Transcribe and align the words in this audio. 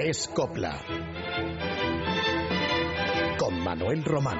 Es 0.00 0.28
Copla. 0.28 0.78
Con 3.36 3.64
Manuel 3.64 4.04
Román. 4.04 4.38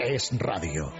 Es 0.00 0.36
Radio. 0.36 0.92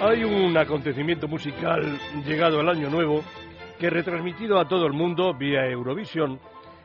Hay 0.00 0.24
un 0.24 0.56
acontecimiento 0.56 1.28
musical 1.28 2.00
llegado 2.26 2.58
al 2.58 2.70
año 2.70 2.90
nuevo 2.90 3.22
que 3.78 3.88
retransmitido 3.88 4.58
a 4.58 4.66
todo 4.66 4.84
el 4.86 4.94
mundo 4.94 5.32
vía 5.32 5.64
Eurovisión 5.68 6.40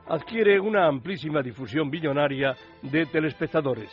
adquiere 0.08 0.60
una 0.60 0.88
amplísima 0.88 1.42
difusión 1.42 1.90
billonaria 1.90 2.56
de 2.82 3.06
telespectadores. 3.06 3.92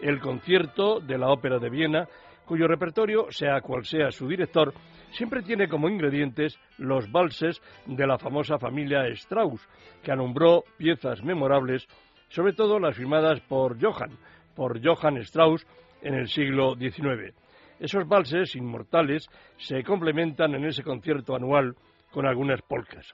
El 0.00 0.20
concierto 0.20 1.00
de 1.00 1.18
la 1.18 1.30
Ópera 1.30 1.58
de 1.58 1.70
Viena, 1.70 2.08
cuyo 2.44 2.66
repertorio, 2.66 3.26
sea 3.30 3.60
cual 3.60 3.84
sea 3.84 4.10
su 4.10 4.28
director, 4.28 4.74
siempre 5.12 5.42
tiene 5.42 5.68
como 5.68 5.88
ingredientes 5.88 6.58
los 6.78 7.10
valses 7.10 7.60
de 7.86 8.06
la 8.06 8.18
famosa 8.18 8.58
familia 8.58 9.06
Strauss, 9.08 9.66
que 10.02 10.12
alumbró 10.12 10.64
piezas 10.76 11.22
memorables, 11.22 11.86
sobre 12.28 12.52
todo 12.52 12.78
las 12.78 12.96
firmadas 12.96 13.40
por 13.42 13.80
Johann, 13.80 14.18
por 14.54 14.84
Johann 14.84 15.18
Strauss 15.18 15.66
en 16.02 16.14
el 16.14 16.28
siglo 16.28 16.74
XIX. 16.74 17.34
Esos 17.78 18.06
valses 18.06 18.54
inmortales 18.56 19.28
se 19.56 19.82
complementan 19.82 20.54
en 20.54 20.64
ese 20.64 20.82
concierto 20.82 21.34
anual 21.34 21.74
con 22.10 22.26
algunas 22.26 22.60
polcas. 22.62 23.12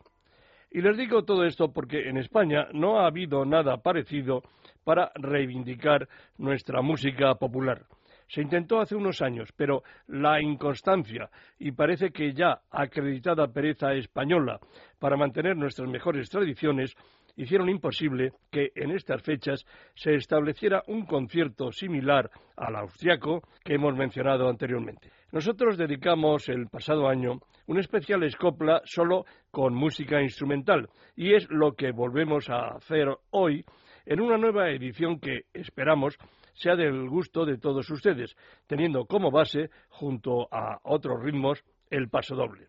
Y 0.71 0.81
les 0.83 0.97
digo 0.97 1.25
todo 1.25 1.45
esto 1.45 1.73
porque 1.73 2.09
en 2.09 2.17
España 2.17 2.69
no 2.73 3.01
ha 3.01 3.07
habido 3.07 3.45
nada 3.45 3.79
parecido 3.79 4.43
para 4.85 5.11
reivindicar 5.17 6.09
nuestra 6.39 6.81
música 6.81 7.35
popular. 7.35 7.83
Se 8.29 8.41
intentó 8.41 8.81
hace 8.81 8.95
unos 8.95 9.21
años, 9.23 9.53
pero 9.57 9.83
la 10.07 10.41
inconstancia 10.41 11.29
y 11.59 11.73
parece 11.73 12.11
que 12.13 12.33
ya 12.33 12.61
acreditada 12.71 13.49
pereza 13.49 13.93
española 13.95 14.61
para 15.01 15.17
mantener 15.17 15.57
nuestras 15.57 15.89
mejores 15.89 16.31
tradiciones 16.31 16.95
hicieron 17.41 17.71
imposible 17.71 18.33
que 18.51 18.71
en 18.75 18.91
estas 18.91 19.23
fechas 19.23 19.65
se 19.95 20.15
estableciera 20.15 20.83
un 20.89 21.07
concierto 21.07 21.73
similar 21.73 22.31
al 22.55 22.77
austriaco 22.77 23.43
que 23.65 23.75
hemos 23.75 23.97
mencionado 23.97 24.47
anteriormente. 24.47 25.11
Nosotros 25.33 25.79
dedicamos 25.79 26.51
el 26.51 26.67
pasado 26.67 27.09
año 27.09 27.41
un 27.67 27.79
especial 27.79 28.25
escopla 28.25 28.83
solo 28.85 29.25
con 29.51 29.75
música 29.75 30.21
instrumental 30.21 30.91
y 31.17 31.35
es 31.35 31.49
lo 31.49 31.73
que 31.73 31.93
volvemos 31.93 32.51
a 32.51 32.77
hacer 32.77 33.09
hoy 33.31 33.65
en 34.05 34.21
una 34.21 34.37
nueva 34.37 34.69
edición 34.71 35.19
que 35.19 35.45
esperamos 35.55 36.19
sea 36.53 36.77
del 36.77 37.09
gusto 37.09 37.47
de 37.47 37.57
todos 37.57 37.89
ustedes, 37.89 38.37
teniendo 38.67 39.07
como 39.07 39.31
base, 39.31 39.71
junto 39.89 40.47
a 40.53 40.79
otros 40.83 41.23
ritmos, 41.23 41.65
el 41.89 42.11
paso 42.11 42.35
doble. 42.35 42.67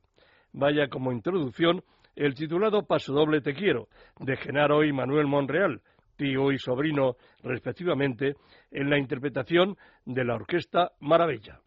Vaya 0.54 0.88
como 0.88 1.12
introducción 1.12 1.84
el 2.16 2.36
titulado 2.36 2.86
Paso 2.86 3.14
doble 3.14 3.42
te 3.42 3.54
quiero, 3.54 3.88
de 4.20 4.38
Genaro 4.38 4.84
y 4.84 4.92
Manuel 4.92 5.28
Monreal, 5.28 5.82
tío 6.16 6.52
y 6.52 6.58
sobrino 6.58 7.16
respectivamente, 7.44 8.36
en 8.72 8.90
la 8.90 8.98
interpretación 8.98 9.76
de 10.06 10.26
la 10.26 10.36
orquesta 10.36 10.92
Maravilla. 11.00 11.60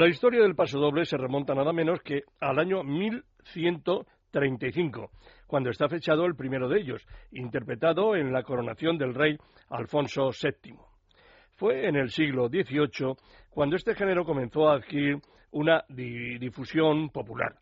La 0.00 0.08
historia 0.08 0.40
del 0.40 0.54
paso 0.54 0.80
doble 0.80 1.04
se 1.04 1.18
remonta 1.18 1.54
nada 1.54 1.74
menos 1.74 2.00
que 2.00 2.22
al 2.40 2.58
año 2.58 2.82
1135, 2.82 5.10
cuando 5.46 5.68
está 5.68 5.90
fechado 5.90 6.24
el 6.24 6.36
primero 6.36 6.70
de 6.70 6.80
ellos, 6.80 7.06
interpretado 7.32 8.16
en 8.16 8.32
la 8.32 8.42
coronación 8.42 8.96
del 8.96 9.14
rey 9.14 9.36
Alfonso 9.68 10.30
VII. 10.30 10.74
Fue 11.50 11.86
en 11.86 11.96
el 11.96 12.08
siglo 12.08 12.48
XVIII 12.48 13.14
cuando 13.50 13.76
este 13.76 13.94
género 13.94 14.24
comenzó 14.24 14.70
a 14.70 14.76
adquirir 14.76 15.18
una 15.50 15.84
difusión 15.90 17.10
popular. 17.10 17.56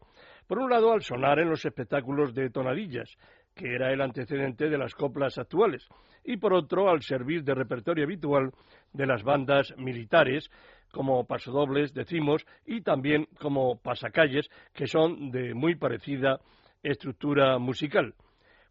Por 0.47 0.61
un 0.61 0.71
lado, 0.71 0.93
al 0.93 1.03
sonar 1.03 1.41
en 1.41 1.51
los 1.51 1.65
espectáculos 1.65 2.33
de 2.35 2.51
tonadillas, 2.51 3.19
que 3.59 3.75
era 3.75 3.93
el 3.93 4.01
antecedente 4.01 4.71
de 4.71 4.79
las 4.79 4.95
coplas 4.95 5.37
actuales, 5.37 5.87
y 6.25 6.37
por 6.37 6.55
otro, 6.55 6.89
al 6.89 7.03
servir 7.03 7.43
de 7.43 7.55
repertorio 7.55 8.05
habitual 8.05 8.53
de 8.93 9.05
las 9.05 9.25
bandas 9.25 9.75
militares, 9.77 10.49
como 10.93 11.27
pasodobles, 11.27 11.93
decimos, 11.93 12.47
y 12.65 12.83
también 12.83 13.27
como 13.41 13.77
pasacalles, 13.81 14.49
que 14.73 14.87
son 14.87 15.33
de 15.33 15.55
muy 15.55 15.75
parecida 15.75 16.39
estructura 16.83 17.59
musical. 17.59 18.15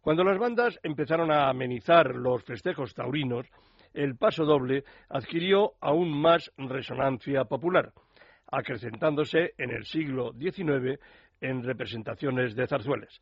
Cuando 0.00 0.24
las 0.24 0.38
bandas 0.38 0.80
empezaron 0.82 1.30
a 1.30 1.50
amenizar 1.50 2.14
los 2.14 2.42
festejos 2.44 2.94
taurinos, 2.94 3.46
el 3.92 4.16
paso 4.16 4.46
doble 4.46 4.84
adquirió 5.10 5.72
aún 5.82 6.10
más 6.10 6.50
resonancia 6.56 7.44
popular, 7.44 7.92
acrecentándose 8.50 9.52
en 9.58 9.70
el 9.70 9.84
siglo 9.84 10.32
XIX 10.32 10.98
en 11.42 11.62
representaciones 11.62 12.56
de 12.56 12.66
zarzuelas. 12.66 13.20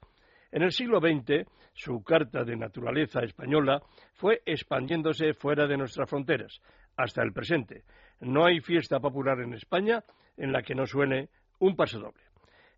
En 0.52 0.62
el 0.62 0.72
siglo 0.72 1.00
XX, 1.00 1.46
su 1.75 2.02
carta 2.02 2.44
de 2.44 2.56
naturaleza 2.56 3.20
española 3.20 3.82
fue 4.14 4.43
expandiéndose 4.46 5.34
fuera 5.34 5.66
de 5.66 5.76
nuestras 5.76 6.08
fronteras, 6.08 6.60
hasta 6.96 7.22
el 7.22 7.32
presente. 7.32 7.84
No 8.20 8.46
hay 8.46 8.60
fiesta 8.60 9.00
popular 9.00 9.40
en 9.40 9.54
España 9.54 10.02
en 10.37 10.52
la 10.52 10.62
que 10.62 10.75
no 10.75 10.87
suene 10.87 11.28
un 11.58 11.76
paso 11.76 11.98
doble. 11.98 12.22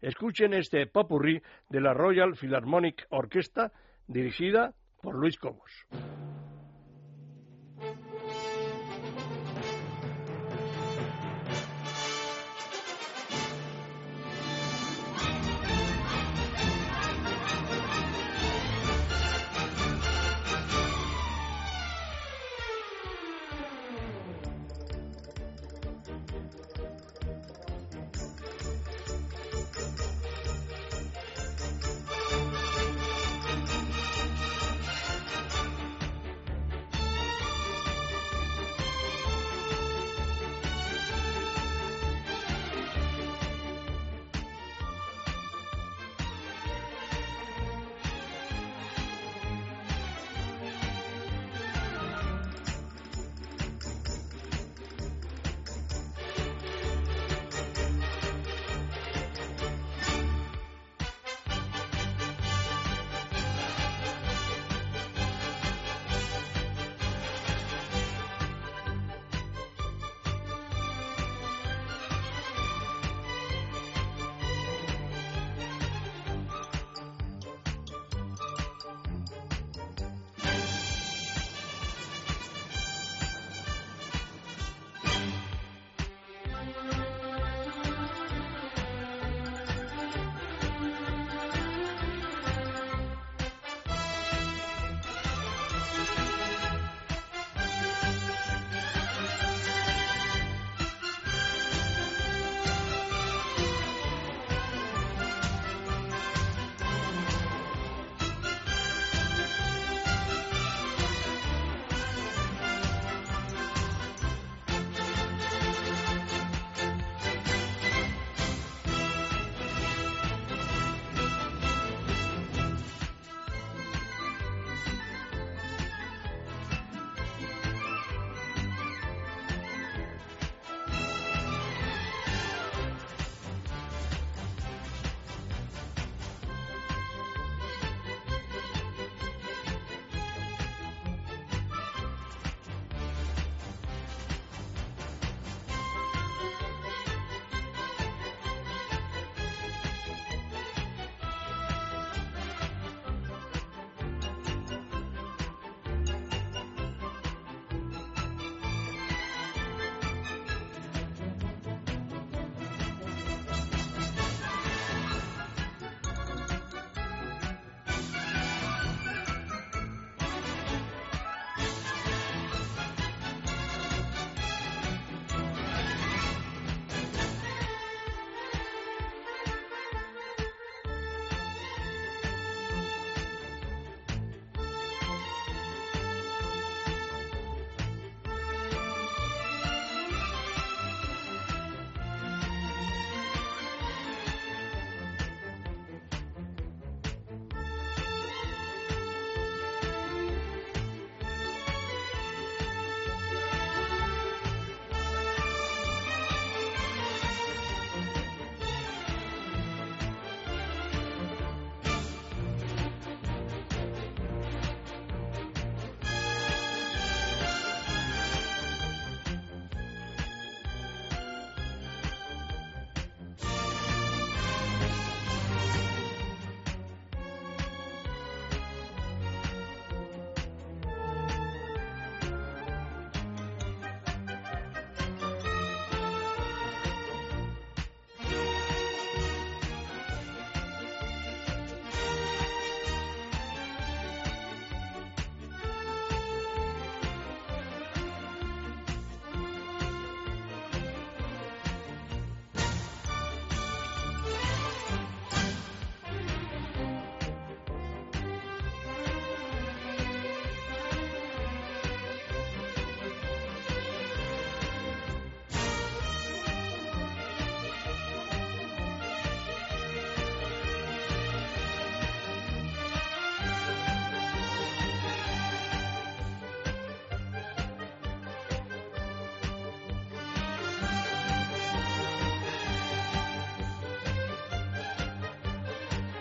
Escuchen 0.01 0.55
este 0.55 0.87
popurrí 0.87 1.43
de 1.69 1.81
la 1.81 1.93
Royal 1.93 2.35
Philharmonic 2.35 3.07
Orchestra 3.11 3.73
dirigida 4.07 4.75
por 5.03 5.15
Luis 5.15 5.37
Cobos. 5.39 5.87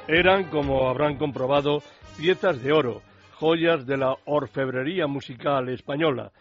Eran, 0.09 0.45
como 0.45 0.87
habrán 0.87 1.17
comprobado, 1.17 1.79
piezas 2.17 2.63
de 2.63 2.71
oro, 2.71 3.01
joyas 3.33 3.85
de 3.85 3.97
la 3.97 4.15
orfebrería 4.23 5.05
musical 5.05 5.67
española. 5.67 6.31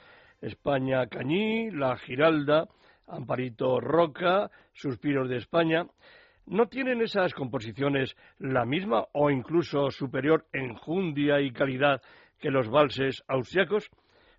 España 0.40 1.08
Cañí, 1.08 1.73
La 1.73 1.96
Giralda, 1.96 2.68
Amparito 3.08 3.80
Roca, 3.80 4.52
Suspiros 4.73 5.28
de 5.28 5.38
España. 5.38 5.85
¿No 6.46 6.68
tienen 6.68 7.02
esas 7.02 7.35
composiciones 7.35 8.16
la 8.38 8.64
misma 8.64 9.04
o 9.12 9.30
incluso 9.30 9.90
superior 9.90 10.46
enjundia 10.52 11.40
y 11.40 11.50
calidad 11.50 12.00
que 12.38 12.52
los 12.52 12.68
valses 12.68 13.25
austriacos? 13.26 13.90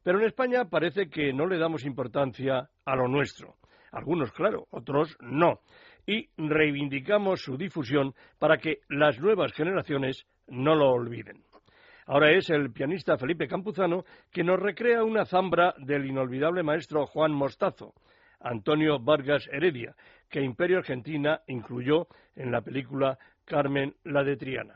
Pero 0.04 0.20
en 0.20 0.26
España 0.26 0.70
parece 0.70 1.10
que 1.10 1.34
no 1.34 1.48
le 1.48 1.58
damos 1.58 1.84
importancia 1.84 2.70
a 2.86 2.96
lo 2.96 3.10
nuestro. 3.10 3.56
Algunos, 3.92 4.32
claro, 4.32 4.68
otros 4.72 5.18
no. 5.20 5.60
Y 6.08 6.30
reivindicamos 6.38 7.42
su 7.42 7.58
difusión 7.58 8.16
para 8.40 8.58
que 8.58 8.80
las 8.90 9.20
nuevas 9.20 9.54
generaciones 9.54 10.26
no 10.48 10.74
lo 10.74 10.90
olviden. 10.90 11.44
Ahora 12.08 12.32
es 12.32 12.50
el 12.50 12.72
pianista 12.72 13.18
Felipe 13.18 13.48
Campuzano 13.48 14.06
que 14.32 14.44
nos 14.44 14.60
recrea 14.60 15.04
una 15.04 15.26
zambra 15.26 15.76
del 15.78 16.06
inolvidable 16.06 16.64
maestro 16.64 17.06
Juan 17.06 17.34
Mostazo, 17.34 17.94
Antonio 18.40 18.98
Vargas 19.00 19.48
Heredia, 19.52 19.94
que 20.30 20.42
Imperio 20.42 20.78
Argentina 20.78 21.42
incluyó 21.48 22.08
en 22.36 22.52
la 22.52 22.62
película 22.62 23.20
Carmen 23.44 23.94
la 24.06 24.24
de 24.24 24.38
Triana. 24.38 24.76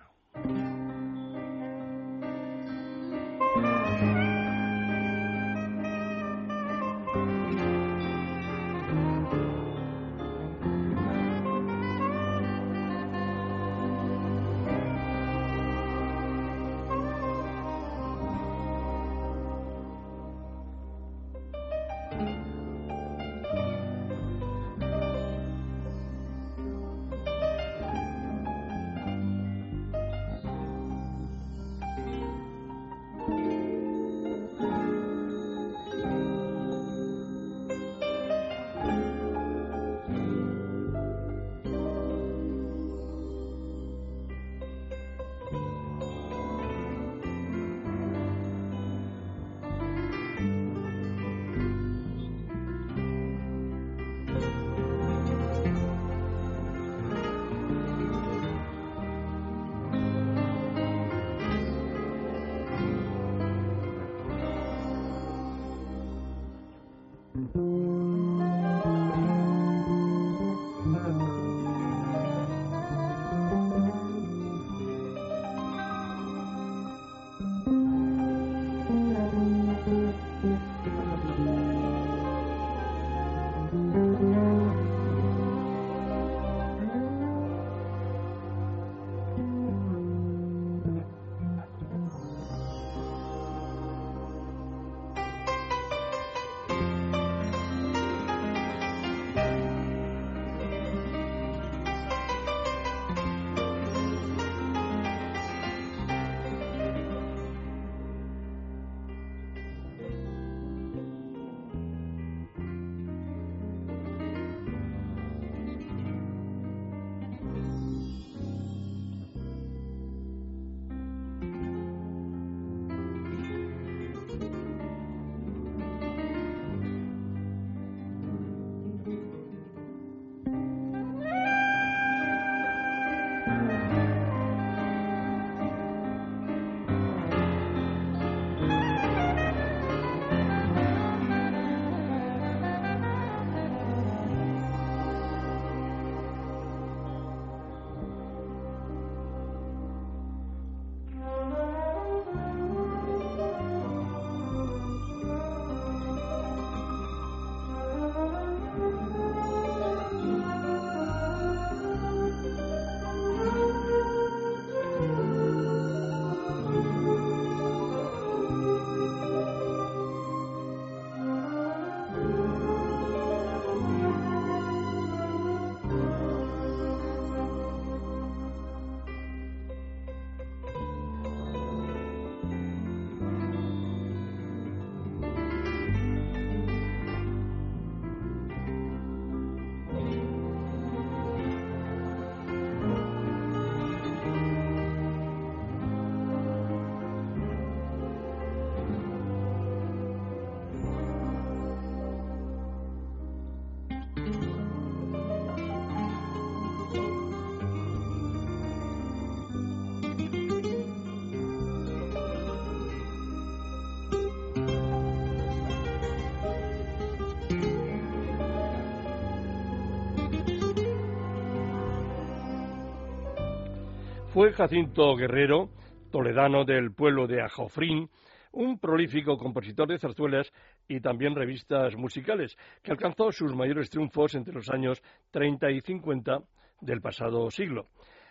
Fue 224.41 224.53
Jacinto 224.53 225.15
Guerrero, 225.15 225.69
toledano 226.11 226.65
del 226.65 226.91
pueblo 226.95 227.27
de 227.27 227.43
Ajofrín, 227.43 228.09
un 228.53 228.79
prolífico 228.79 229.37
compositor 229.37 229.87
de 229.87 229.99
zarzuelas 229.99 230.51
y 230.87 230.99
también 230.99 231.35
revistas 231.35 231.95
musicales, 231.95 232.57
que 232.81 232.89
alcanzó 232.89 233.31
sus 233.31 233.53
mayores 233.53 233.91
triunfos 233.91 234.33
entre 234.33 234.55
los 234.55 234.67
años 234.71 234.99
30 235.29 235.69
y 235.69 235.81
50 235.81 236.39
del 236.79 237.01
pasado 237.01 237.51
siglo. 237.51 237.89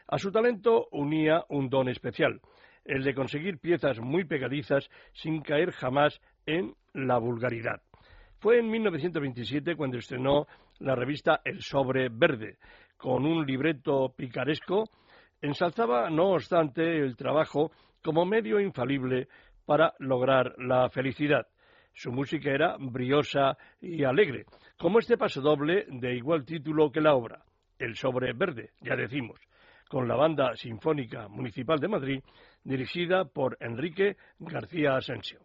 A 0.08 0.18
su 0.18 0.32
talento 0.32 0.88
unía 0.90 1.44
un 1.48 1.70
don 1.70 1.88
especial, 1.88 2.40
el 2.84 3.04
de 3.04 3.14
conseguir 3.14 3.60
piezas 3.60 4.00
muy 4.00 4.24
pegadizas 4.24 4.90
sin 5.12 5.42
caer 5.42 5.70
jamás 5.70 6.20
en 6.44 6.74
la 6.92 7.18
vulgaridad. 7.18 7.82
Fue 8.40 8.58
en 8.58 8.68
1927 8.68 9.76
cuando 9.76 9.98
estrenó 9.98 10.48
la 10.80 10.96
revista 10.96 11.40
El 11.44 11.62
Sobre 11.62 12.08
Verde, 12.08 12.58
con 12.96 13.24
un 13.24 13.46
libreto 13.46 14.12
picaresco 14.16 14.86
Ensalzaba, 15.42 16.10
no 16.10 16.32
obstante, 16.32 16.98
el 16.98 17.16
trabajo 17.16 17.72
como 18.02 18.26
medio 18.26 18.60
infalible 18.60 19.28
para 19.64 19.94
lograr 19.98 20.54
la 20.58 20.88
felicidad. 20.90 21.46
Su 21.94 22.12
música 22.12 22.50
era 22.50 22.76
briosa 22.78 23.56
y 23.80 24.04
alegre, 24.04 24.44
como 24.78 24.98
este 24.98 25.16
paso 25.16 25.40
doble 25.40 25.86
de 25.88 26.14
igual 26.14 26.44
título 26.44 26.90
que 26.90 27.00
la 27.00 27.14
obra, 27.14 27.42
El 27.78 27.96
sobre 27.96 28.32
verde, 28.32 28.70
ya 28.80 28.96
decimos, 28.96 29.40
con 29.88 30.06
la 30.06 30.16
Banda 30.16 30.54
Sinfónica 30.56 31.28
Municipal 31.28 31.78
de 31.78 31.88
Madrid, 31.88 32.22
dirigida 32.62 33.24
por 33.24 33.56
Enrique 33.60 34.16
García 34.38 34.96
Asensio. 34.96 35.40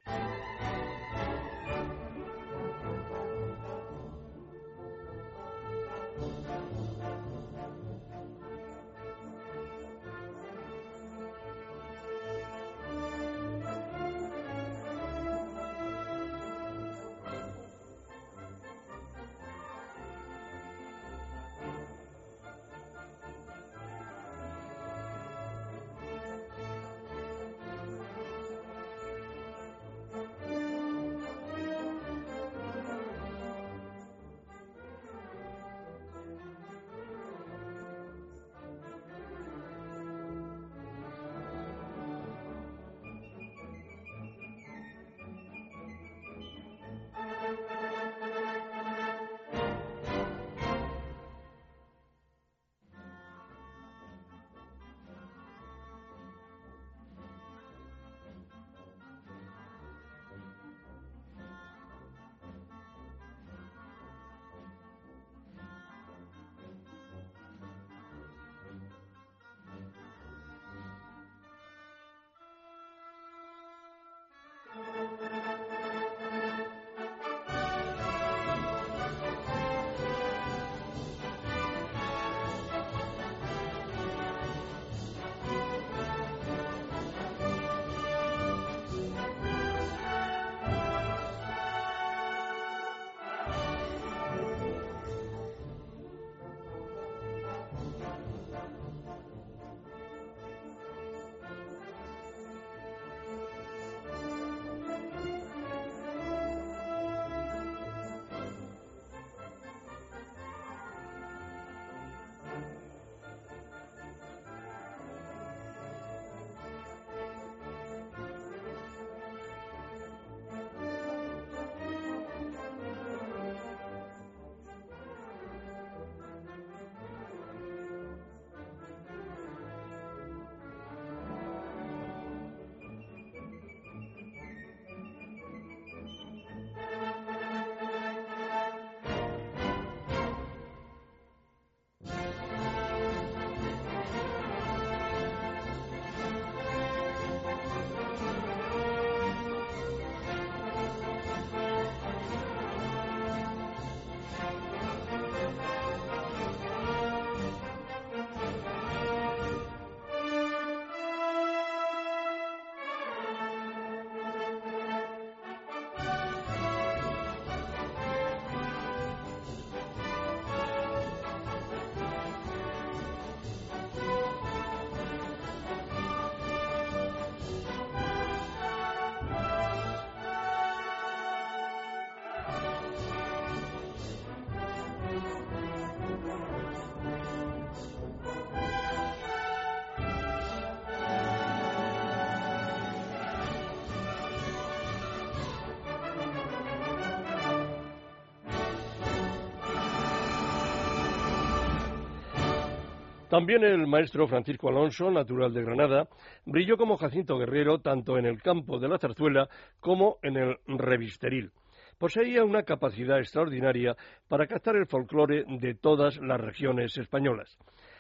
También 203.36 203.66
el 203.66 203.86
maestro 203.86 204.30
Francisco 204.30 204.70
Alonso, 204.70 205.12
natural 205.12 205.54
de 205.54 205.62
Granada, 205.62 206.08
brilló 206.46 206.78
como 206.78 206.96
Jacinto 206.96 207.38
Guerrero 207.38 207.80
tanto 207.80 208.18
en 208.18 208.26
el 208.26 208.42
campo 208.42 208.80
de 208.80 208.88
la 208.88 208.98
zarzuela 208.98 209.50
como 209.82 210.20
en 210.24 210.38
el 210.38 210.56
revisteril. 210.66 211.52
Poseía 211.98 212.46
una 212.46 212.64
capacidad 212.64 213.20
extraordinaria 213.20 213.98
para 214.30 214.48
captar 214.48 214.78
el 214.78 214.88
folclore 214.88 215.44
de 215.50 215.76
todas 215.76 216.16
las 216.20 216.40
regiones 216.40 216.98
españolas. 216.98 217.58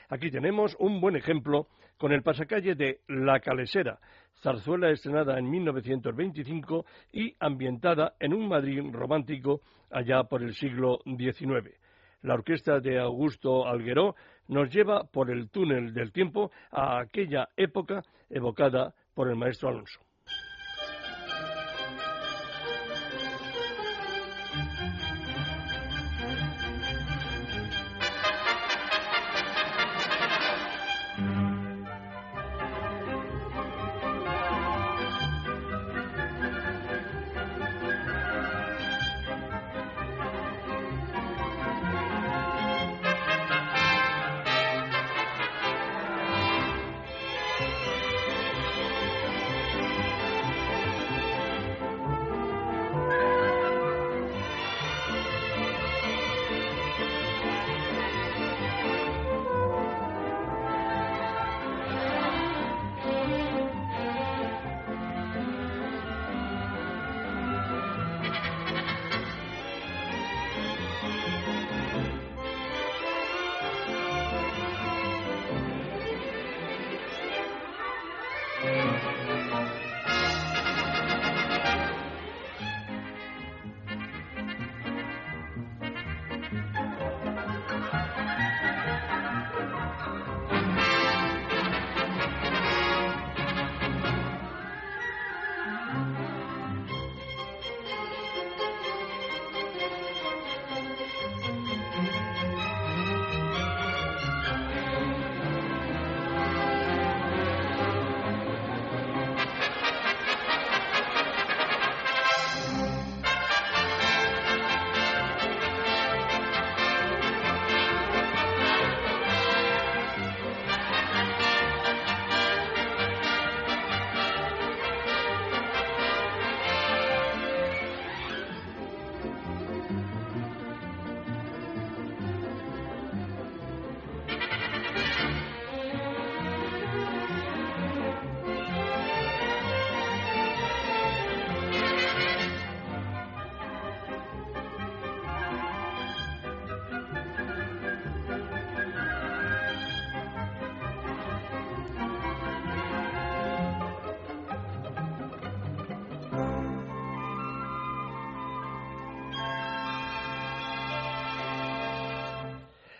Aquí 0.07 0.31
tenemos 0.31 0.73
un 0.79 1.01
buen 1.01 1.17
ejemplo 1.17 1.67
con 1.97 2.13
el 2.13 2.23
pasacalle 2.23 2.75
de 2.75 3.01
La 3.09 3.41
Calesera, 3.41 3.99
zarzuela 4.41 4.89
estrenada 4.89 5.37
en 5.37 5.49
1925 5.49 6.85
y 7.11 7.35
ambientada 7.41 8.13
en 8.21 8.33
un 8.33 8.47
Madrid 8.47 8.81
romántico 8.89 9.59
allá 9.91 10.23
por 10.23 10.43
el 10.43 10.53
siglo 10.55 10.99
XIX. 11.03 11.75
La 12.25 12.33
orquesta 12.33 12.79
de 12.79 12.99
Augusto 12.99 13.67
Algueró 13.67 14.15
nos 14.47 14.73
lleva 14.73 15.03
por 15.03 15.29
el 15.29 15.47
túnel 15.51 15.93
del 15.93 16.11
tiempo 16.11 16.51
a 16.71 16.97
aquella 16.97 17.49
época 17.55 18.03
evocada 18.31 18.95
por 19.13 19.29
el 19.29 19.35
maestro 19.35 19.69
Alonso. 19.69 20.04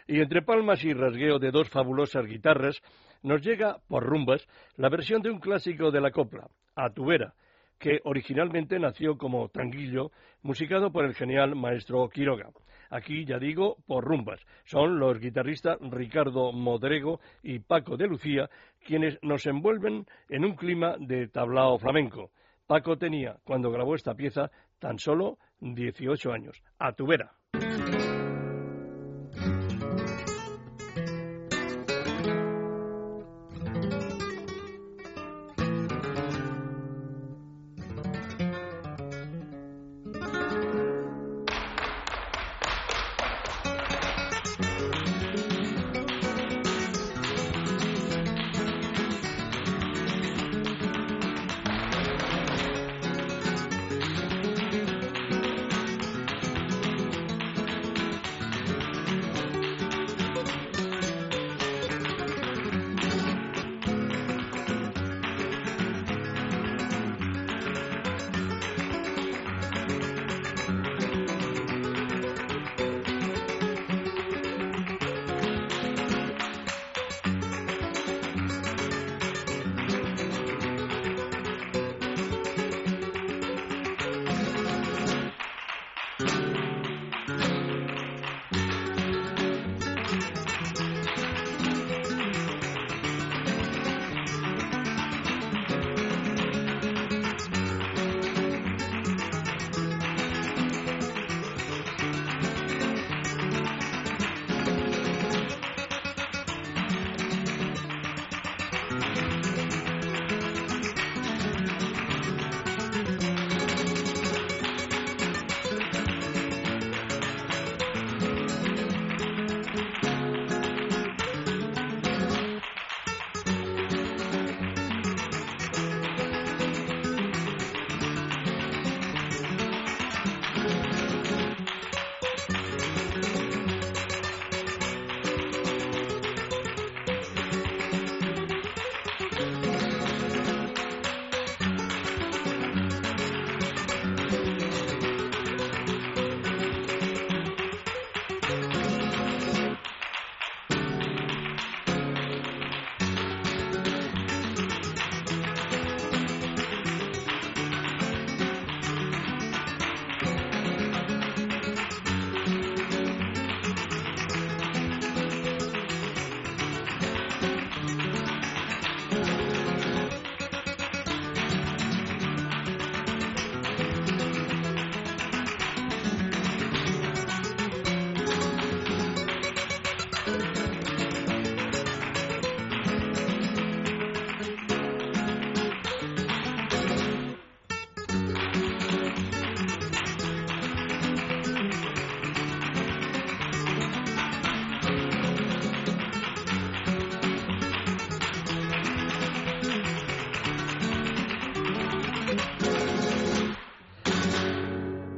Y 0.07 0.21
entre 0.21 0.41
palmas 0.41 0.83
y 0.83 0.93
rasgueo 0.93 1.39
de 1.39 1.51
dos 1.51 1.69
fabulosas 1.69 2.25
guitarras, 2.25 2.81
nos 3.23 3.41
llega, 3.41 3.77
por 3.87 4.03
rumbas, 4.03 4.47
la 4.77 4.89
versión 4.89 5.21
de 5.21 5.31
un 5.31 5.39
clásico 5.39 5.89
de 5.89 6.01
la 6.01 6.11
copla, 6.11 6.47
A 6.75 6.91
tu 6.91 7.05
vera, 7.05 7.33
que 7.79 7.99
originalmente 8.03 8.79
nació 8.79 9.17
como 9.17 9.49
tanguillo, 9.49 10.11
musicado 10.43 10.91
por 10.91 11.05
el 11.05 11.15
genial 11.15 11.55
maestro 11.55 12.07
Quiroga. 12.09 12.49
Aquí, 12.91 13.25
ya 13.25 13.39
digo, 13.39 13.77
por 13.87 14.05
rumbas. 14.05 14.39
Son 14.65 14.99
los 14.99 15.19
guitarristas 15.19 15.77
Ricardo 15.81 16.51
Modrego 16.51 17.19
y 17.41 17.59
Paco 17.59 17.97
de 17.97 18.07
Lucía 18.07 18.49
quienes 18.85 19.17
nos 19.23 19.45
envuelven 19.47 20.05
en 20.29 20.45
un 20.45 20.55
clima 20.55 20.95
de 20.99 21.27
tablao 21.27 21.79
flamenco. 21.79 22.29
Paco 22.67 22.97
tenía, 22.97 23.37
cuando 23.43 23.71
grabó 23.71 23.95
esta 23.95 24.13
pieza, 24.13 24.51
tan 24.79 24.99
solo 24.99 25.39
18 25.59 26.31
años. 26.31 26.61
A 26.77 26.93
tu. 26.93 27.07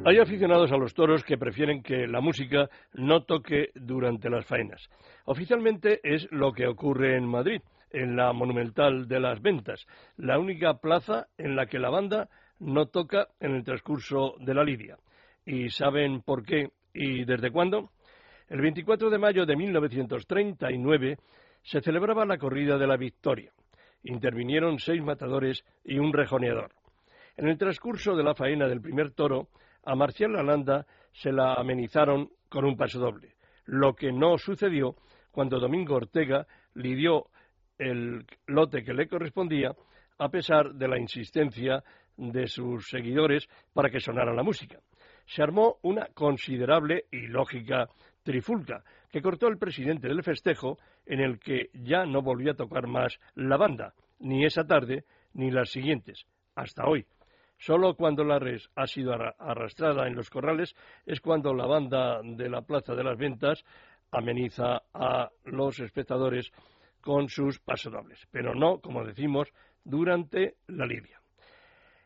Hay 0.08 0.20
aficionados 0.20 0.72
a 0.72 0.78
los 0.78 0.94
toros 0.94 1.22
que 1.26 1.38
prefieren 1.38 1.84
que 1.84 2.08
la 2.08 2.22
música 2.22 2.70
no 2.94 3.24
toque 3.26 3.72
durante 3.76 4.30
las 4.30 4.46
faenas. 4.46 4.90
Oficialmente 5.26 6.00
es 6.02 6.32
lo 6.32 6.54
que 6.54 6.66
ocurre 6.66 7.18
en 7.18 7.26
Madrid, 7.26 7.62
en 7.92 8.16
la 8.16 8.32
Monumental 8.32 9.10
de 9.10 9.20
las 9.20 9.42
Ventas, 9.42 9.86
la 10.16 10.40
única 10.40 10.76
plaza 10.76 11.28
en 11.38 11.58
la 11.58 11.66
que 11.66 11.78
la 11.78 11.90
banda 11.90 12.30
no 12.60 12.86
toca 12.86 13.28
en 13.42 13.56
el 13.56 13.66
transcurso 13.66 14.36
de 14.40 14.54
la 14.54 14.64
lidia. 14.64 14.96
¿Y 15.46 15.72
saben 15.72 16.22
por 16.22 16.46
qué 16.46 16.70
y 16.94 17.26
desde 17.26 17.52
cuándo? 17.52 17.90
El 18.48 18.62
24 18.62 19.10
de 19.10 19.18
mayo 19.18 19.46
de 19.46 19.58
1939 19.58 21.18
se 21.64 21.82
celebraba 21.82 22.26
la 22.26 22.38
corrida 22.38 22.78
de 22.78 22.88
la 22.88 22.96
Victoria. 22.96 23.52
Intervinieron 24.04 24.80
seis 24.80 25.04
matadores 25.04 25.66
y 25.84 26.00
un 26.00 26.14
rejoneador. 26.14 26.72
En 27.36 27.50
el 27.50 27.58
transcurso 27.58 28.16
de 28.16 28.24
la 28.24 28.36
faena 28.36 28.70
del 28.70 28.80
primer 28.80 29.12
toro, 29.12 29.50
a 29.88 29.96
Marcial 29.96 30.34
Lalanda 30.34 30.86
se 31.14 31.32
la 31.32 31.54
amenizaron 31.54 32.30
con 32.50 32.66
un 32.66 32.76
paso 32.76 33.00
doble, 33.00 33.36
lo 33.66 33.96
que 33.96 34.12
no 34.12 34.38
sucedió 34.38 34.96
cuando 35.32 35.60
Domingo 35.60 35.96
Ortega 35.96 36.46
lidió 36.74 37.28
el 37.78 38.26
lote 38.48 38.84
que 38.84 38.94
le 38.94 39.08
correspondía, 39.08 39.74
a 40.20 40.30
pesar 40.30 40.74
de 40.74 40.90
la 40.90 41.00
insistencia 41.00 41.84
de 42.18 42.48
sus 42.48 42.88
seguidores 42.90 43.48
para 43.74 43.90
que 43.90 44.02
sonara 44.02 44.34
la 44.34 44.44
música. 44.44 44.80
Se 45.26 45.42
armó 45.42 45.78
una 45.84 46.08
considerable 46.14 47.06
y 47.10 47.28
lógica 47.28 47.88
trifulca 48.24 48.84
que 49.10 49.22
cortó 49.22 49.48
el 49.48 49.58
presidente 49.58 50.10
del 50.10 50.24
festejo 50.24 50.78
en 51.06 51.22
el 51.22 51.40
que 51.40 51.70
ya 51.74 52.06
no 52.06 52.22
volvió 52.22 52.52
a 52.52 52.56
tocar 52.56 52.88
más 52.88 53.18
la 53.36 53.56
banda, 53.56 53.94
ni 54.20 54.44
esa 54.46 54.66
tarde 54.66 55.06
ni 55.34 55.50
las 55.50 55.70
siguientes, 55.70 56.26
hasta 56.56 56.86
hoy. 56.86 57.06
Solo 57.58 57.96
cuando 57.96 58.24
la 58.24 58.38
res 58.38 58.70
ha 58.76 58.86
sido 58.86 59.14
arrastrada 59.14 60.08
en 60.08 60.16
los 60.16 60.30
corrales 60.30 60.76
es 61.06 61.20
cuando 61.22 61.54
la 61.54 61.66
banda 61.66 62.22
de 62.24 62.50
la 62.50 62.62
Plaza 62.62 62.94
de 62.94 63.04
las 63.04 63.18
Ventas 63.18 63.64
ameniza 64.12 64.84
a 64.94 65.30
los 65.46 65.80
espectadores 65.80 66.52
con 67.02 67.30
sus 67.30 67.60
pasodobles, 67.60 68.20
pero 68.32 68.54
no, 68.54 68.80
como 68.80 69.04
decimos, 69.04 69.52
durante 69.84 70.56
la 70.68 70.86
lidia. 70.86 71.20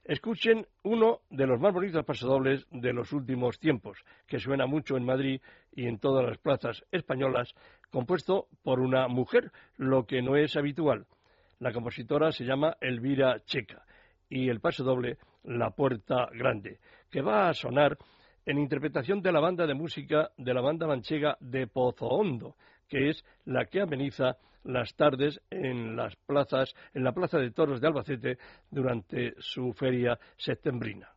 Escuchen 0.03 0.65
uno 0.83 1.21
de 1.29 1.45
los 1.45 1.59
más 1.59 1.73
bonitos 1.73 2.05
pasodobles 2.05 2.65
de 2.71 2.93
los 2.93 3.11
últimos 3.11 3.59
tiempos, 3.59 4.03
que 4.27 4.39
suena 4.39 4.65
mucho 4.65 4.97
en 4.97 5.05
Madrid 5.05 5.41
y 5.73 5.85
en 5.85 5.99
todas 5.99 6.25
las 6.25 6.37
plazas 6.37 6.83
españolas, 6.91 7.53
compuesto 7.91 8.47
por 8.63 8.79
una 8.79 9.07
mujer, 9.07 9.51
lo 9.77 10.05
que 10.05 10.21
no 10.21 10.37
es 10.37 10.55
habitual. 10.55 11.05
La 11.59 11.71
compositora 11.71 12.31
se 12.31 12.45
llama 12.45 12.77
Elvira 12.81 13.39
Checa 13.45 13.85
y 14.31 14.49
el 14.49 14.61
paso 14.61 14.83
doble 14.83 15.17
La 15.43 15.69
Puerta 15.71 16.29
Grande, 16.33 16.79
que 17.11 17.21
va 17.21 17.49
a 17.49 17.53
sonar 17.53 17.97
en 18.45 18.57
interpretación 18.57 19.21
de 19.21 19.31
la 19.31 19.41
banda 19.41 19.67
de 19.67 19.75
música 19.75 20.31
de 20.37 20.53
la 20.53 20.61
banda 20.61 20.87
manchega 20.87 21.37
de 21.39 21.67
Pozo 21.67 22.07
Hondo, 22.07 22.55
que 22.87 23.09
es 23.09 23.23
la 23.45 23.65
que 23.65 23.81
ameniza 23.81 24.37
las 24.63 24.95
tardes 24.95 25.39
en 25.49 25.95
las 25.95 26.15
plazas, 26.15 26.73
en 26.93 27.03
la 27.03 27.11
Plaza 27.11 27.37
de 27.37 27.51
Toros 27.51 27.81
de 27.81 27.87
Albacete 27.87 28.37
durante 28.69 29.33
su 29.37 29.73
feria 29.73 30.17
septembrina. 30.37 31.09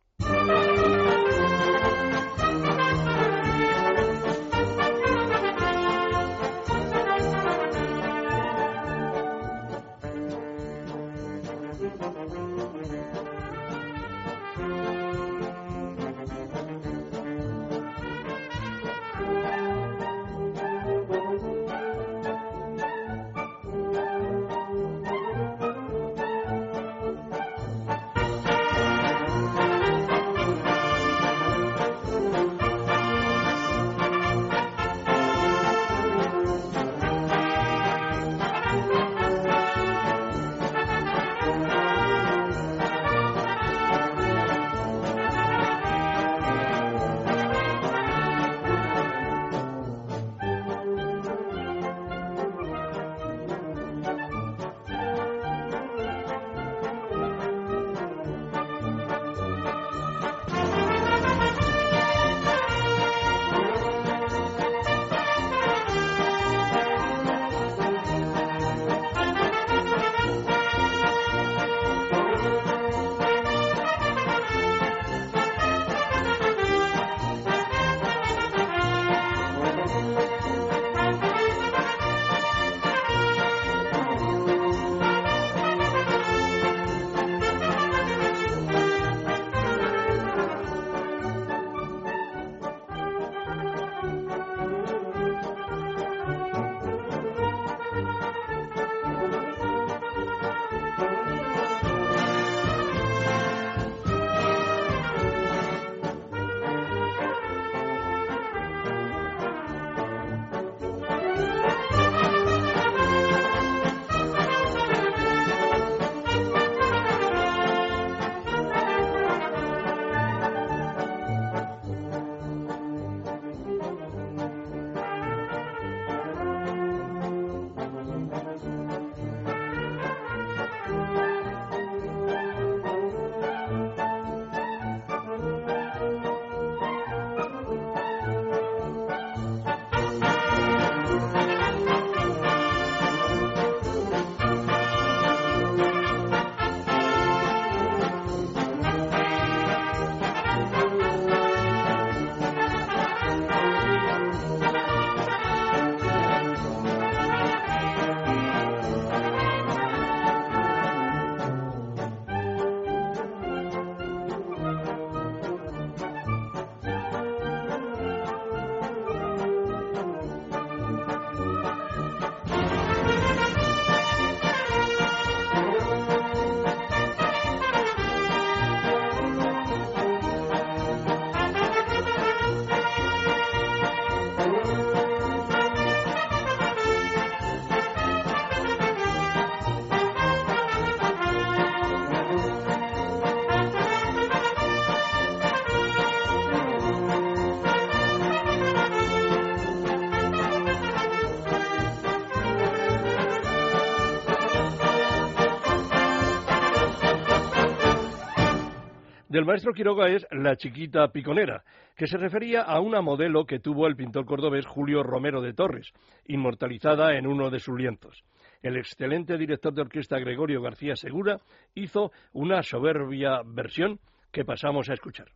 Del 209.35 209.43
maestro 209.43 209.73
Quiroga 209.73 210.07
es 210.07 210.25
La 210.31 210.55
chiquita 210.55 211.09
piconera, 211.09 211.65
que 211.97 212.07
se 212.07 212.17
refería 212.17 212.61
a 212.61 212.79
una 212.79 213.01
modelo 213.01 213.45
que 213.45 213.59
tuvo 213.59 213.85
el 213.85 213.97
pintor 213.97 214.25
cordobés 214.25 214.65
Julio 214.65 215.03
Romero 215.03 215.41
de 215.41 215.51
Torres, 215.51 215.91
inmortalizada 216.25 217.17
en 217.17 217.27
uno 217.27 217.49
de 217.49 217.59
sus 217.59 217.77
lienzos. 217.77 218.23
El 218.61 218.77
excelente 218.77 219.37
director 219.37 219.73
de 219.73 219.81
orquesta 219.81 220.19
Gregorio 220.19 220.61
García 220.61 220.95
Segura 220.95 221.41
hizo 221.73 222.13
una 222.31 222.63
soberbia 222.63 223.41
versión 223.45 223.99
que 224.31 224.45
pasamos 224.45 224.89
a 224.89 224.93
escuchar. 224.93 225.27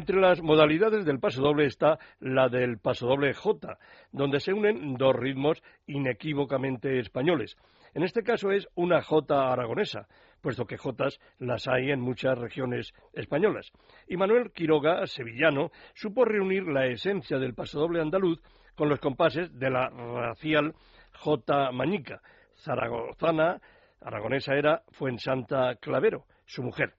Entre 0.00 0.18
las 0.18 0.40
modalidades 0.40 1.04
del 1.04 1.20
paso 1.20 1.42
doble 1.42 1.66
está 1.66 1.98
la 2.20 2.48
del 2.48 2.78
paso 2.78 3.06
doble 3.06 3.34
J, 3.34 3.78
donde 4.12 4.40
se 4.40 4.54
unen 4.54 4.94
dos 4.94 5.14
ritmos 5.14 5.62
inequívocamente 5.86 6.98
españoles. 7.00 7.58
En 7.92 8.02
este 8.02 8.22
caso 8.22 8.50
es 8.50 8.66
una 8.76 9.02
J 9.02 9.52
aragonesa, 9.52 10.08
puesto 10.40 10.64
que 10.64 10.78
Jotas 10.78 11.20
las 11.38 11.68
hay 11.68 11.90
en 11.90 12.00
muchas 12.00 12.38
regiones 12.38 12.94
españolas. 13.12 13.70
Y 14.08 14.16
Manuel 14.16 14.52
Quiroga, 14.52 15.06
sevillano, 15.06 15.70
supo 15.92 16.24
reunir 16.24 16.62
la 16.62 16.86
esencia 16.86 17.38
del 17.38 17.52
pasodoble 17.52 18.00
andaluz 18.00 18.40
con 18.76 18.88
los 18.88 19.00
compases 19.00 19.52
de 19.58 19.68
la 19.68 19.90
racial 19.90 20.74
J 21.12 21.72
mañica. 21.72 22.22
Zaragozana, 22.56 23.60
aragonesa 24.00 24.54
era 24.54 24.82
Fuensanta 24.92 25.74
Clavero, 25.74 26.24
su 26.46 26.62
mujer. 26.62 26.94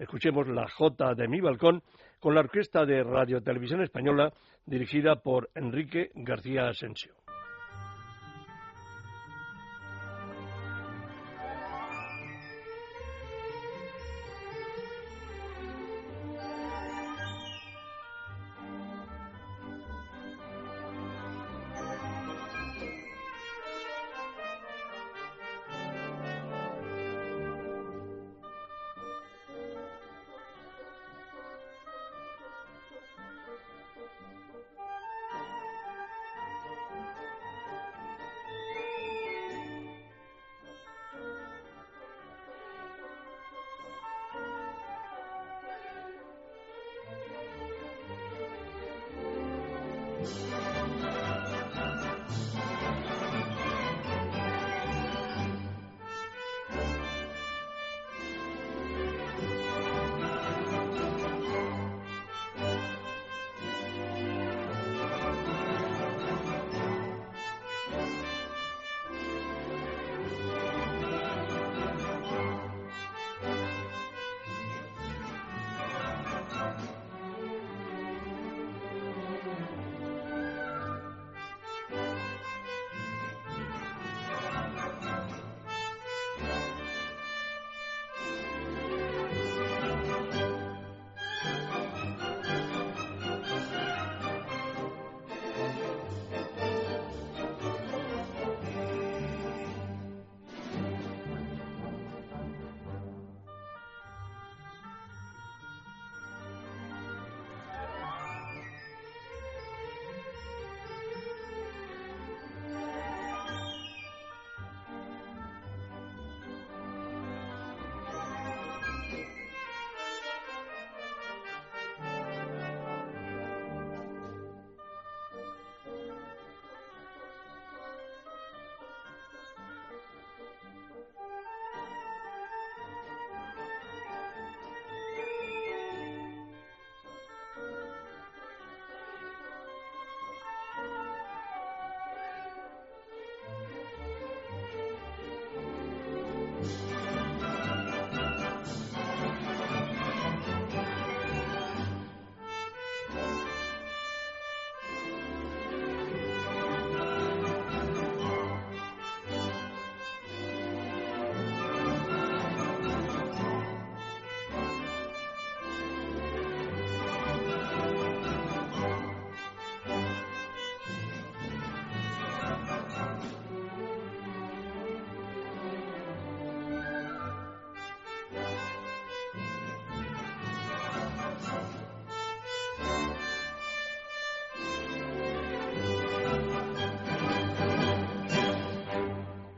Escuchemos 0.00 0.48
la 0.48 0.66
J 0.66 1.14
de 1.14 1.28
mi 1.28 1.40
balcón 1.40 1.82
con 2.20 2.34
la 2.34 2.40
orquesta 2.40 2.84
de 2.84 3.02
Radio 3.02 3.42
Televisión 3.42 3.82
Española 3.82 4.32
dirigida 4.66 5.16
por 5.16 5.50
Enrique 5.54 6.10
García 6.14 6.68
Asensio. 6.68 7.14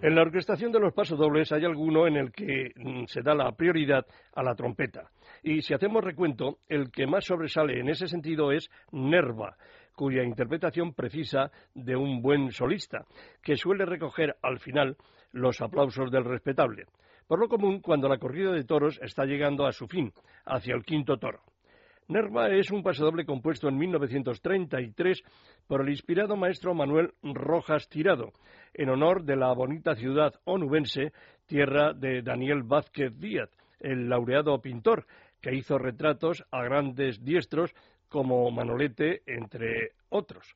En 0.02 0.16
la 0.16 0.22
orquestación 0.22 0.72
de 0.72 0.80
los 0.80 0.92
pasodobles 0.92 1.52
hay 1.52 1.64
alguno 1.64 2.08
en 2.08 2.16
el 2.16 2.32
que 2.32 2.72
mm, 2.74 3.04
se 3.04 3.22
da 3.22 3.36
la 3.36 3.52
prioridad 3.52 4.04
a 4.34 4.42
la 4.42 4.56
trompeta. 4.56 5.12
Y 5.44 5.62
si 5.62 5.74
hacemos 5.74 6.02
recuento, 6.02 6.58
el 6.68 6.90
que 6.90 7.06
más 7.06 7.24
sobresale 7.24 7.78
en 7.78 7.88
ese 7.88 8.08
sentido 8.08 8.50
es 8.50 8.68
Nerva, 8.90 9.56
cuya 9.94 10.24
interpretación 10.24 10.92
precisa 10.92 11.52
de 11.72 11.94
un 11.94 12.20
buen 12.20 12.50
solista, 12.50 13.06
que 13.44 13.56
suele 13.56 13.86
recoger 13.86 14.34
al 14.42 14.58
final 14.58 14.96
los 15.30 15.60
aplausos 15.60 16.10
del 16.10 16.24
respetable. 16.24 16.86
Por 17.28 17.38
lo 17.38 17.48
común, 17.48 17.80
cuando 17.80 18.08
la 18.08 18.18
corrida 18.18 18.50
de 18.50 18.64
toros 18.64 18.98
está 19.04 19.24
llegando 19.24 19.66
a 19.66 19.72
su 19.72 19.86
fin, 19.86 20.12
hacia 20.44 20.74
el 20.74 20.84
quinto 20.84 21.16
toro. 21.16 21.42
Nerva 22.08 22.48
es 22.48 22.70
un 22.70 22.82
pasodoble 22.82 23.24
compuesto 23.24 23.68
en 23.68 23.78
1933 23.78 25.22
por 25.66 25.82
el 25.82 25.90
inspirado 25.90 26.36
maestro 26.36 26.74
Manuel 26.74 27.14
Rojas 27.22 27.88
Tirado, 27.88 28.32
en 28.74 28.88
honor 28.88 29.24
de 29.24 29.36
la 29.36 29.52
bonita 29.52 29.94
ciudad 29.94 30.34
onubense, 30.44 31.12
tierra 31.46 31.92
de 31.92 32.22
Daniel 32.22 32.62
Vázquez 32.64 33.18
Díaz, 33.18 33.50
el 33.80 34.08
laureado 34.08 34.60
pintor, 34.60 35.06
que 35.40 35.54
hizo 35.54 35.78
retratos 35.78 36.44
a 36.50 36.62
grandes 36.62 37.22
diestros 37.24 37.74
como 38.08 38.50
Manolete, 38.50 39.22
entre 39.26 39.92
otros. 40.10 40.54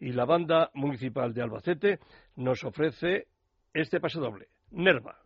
Y 0.00 0.12
la 0.12 0.24
banda 0.24 0.70
municipal 0.74 1.32
de 1.32 1.42
Albacete 1.42 1.98
nos 2.36 2.64
ofrece 2.64 3.28
este 3.72 4.00
pasodoble, 4.00 4.48
Nerva. 4.70 5.18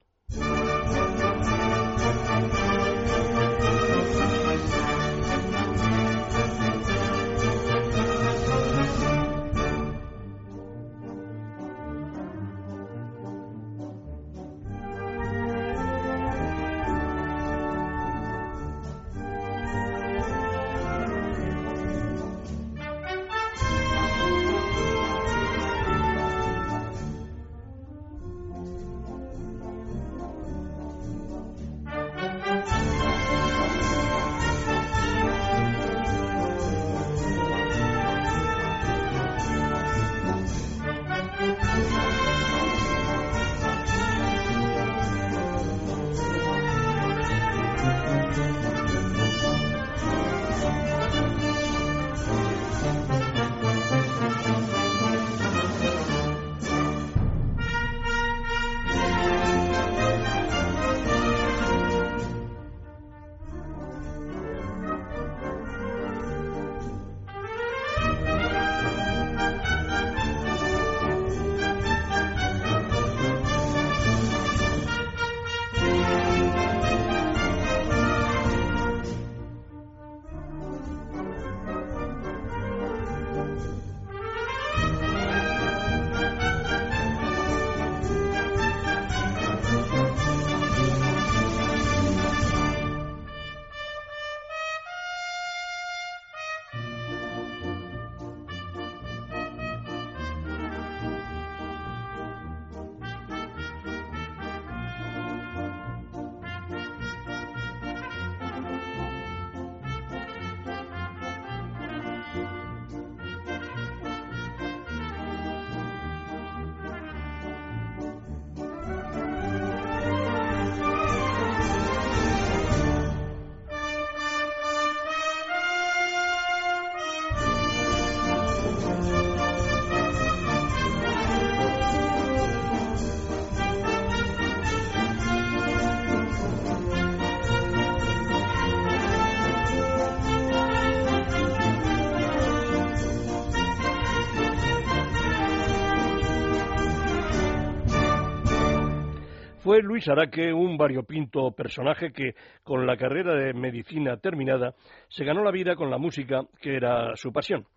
Fue 149.71 149.83
Luis 149.83 150.09
Araque 150.09 150.53
un 150.53 150.77
variopinto 150.77 151.53
personaje 151.53 152.11
que, 152.11 152.35
con 152.65 152.89
la 152.89 152.97
carrera 152.97 153.37
de 153.37 153.55
medicina 153.55 154.17
terminada, 154.17 154.75
se 155.09 155.25
ganó 155.25 155.45
la 155.45 155.53
vida 155.53 155.77
con 155.77 155.91
la 155.91 155.97
música, 155.97 156.43
que 156.61 156.75
era 156.75 157.15
su 157.15 157.33
pasión. 157.33 157.69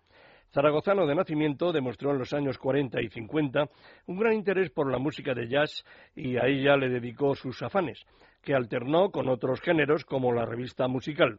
Zaragozano 0.52 1.06
de 1.06 1.14
nacimiento 1.14 1.70
demostró 1.70 2.10
en 2.10 2.18
los 2.18 2.32
años 2.32 2.58
40 2.58 3.00
y 3.00 3.10
50 3.10 3.68
un 4.06 4.18
gran 4.18 4.32
interés 4.32 4.70
por 4.70 4.90
la 4.90 4.98
música 4.98 5.34
de 5.34 5.46
jazz 5.46 5.84
y 6.16 6.36
a 6.36 6.48
ella 6.48 6.76
le 6.76 6.88
dedicó 6.88 7.36
sus 7.36 7.62
afanes, 7.62 8.04
que 8.42 8.56
alternó 8.56 9.12
con 9.12 9.28
otros 9.28 9.60
géneros 9.60 10.04
como 10.04 10.32
la 10.32 10.44
revista 10.44 10.88
musical 10.88 11.38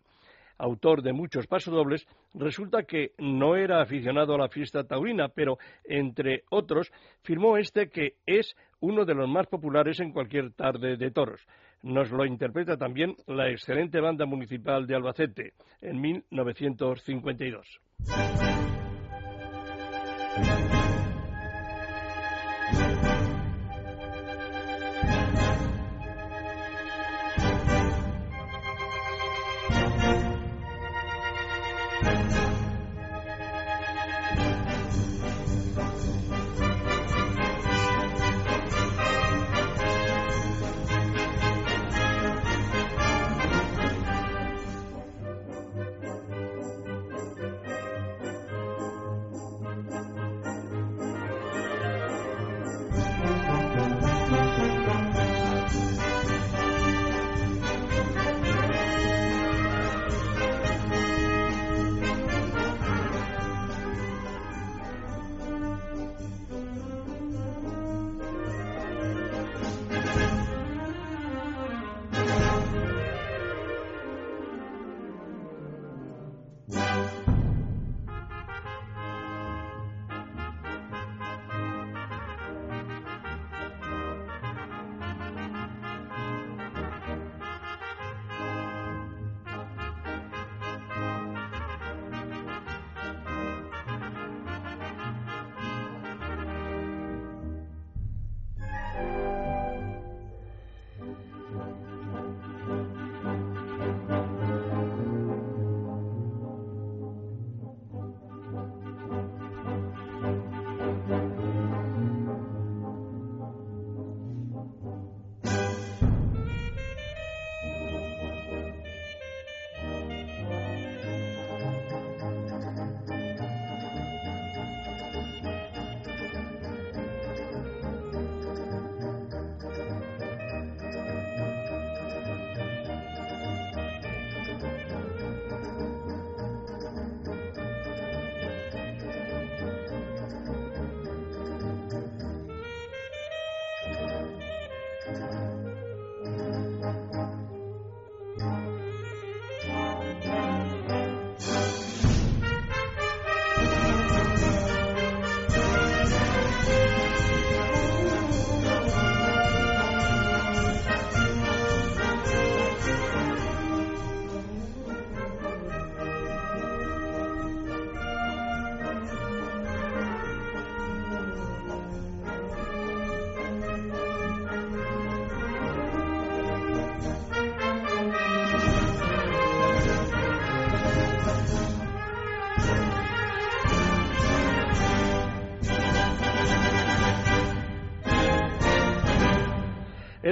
autor 0.57 1.01
de 1.01 1.13
muchos 1.13 1.47
pasodobles, 1.47 2.07
resulta 2.33 2.83
que 2.83 3.11
no 3.17 3.55
era 3.55 3.81
aficionado 3.81 4.35
a 4.35 4.39
la 4.39 4.49
fiesta 4.49 4.83
taurina, 4.83 5.29
pero 5.29 5.57
entre 5.83 6.43
otros 6.49 6.91
firmó 7.23 7.57
este 7.57 7.89
que 7.89 8.15
es 8.25 8.55
uno 8.79 9.05
de 9.05 9.15
los 9.15 9.29
más 9.29 9.47
populares 9.47 9.99
en 9.99 10.11
cualquier 10.11 10.51
tarde 10.53 10.97
de 10.97 11.11
toros. 11.11 11.41
Nos 11.81 12.11
lo 12.11 12.25
interpreta 12.25 12.77
también 12.77 13.15
la 13.27 13.49
excelente 13.49 13.99
banda 13.99 14.25
municipal 14.25 14.87
de 14.87 14.95
Albacete 14.95 15.53
en 15.81 16.01
1952. 16.01 17.81